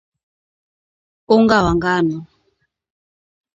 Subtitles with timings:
[1.35, 2.17] unga wa ngano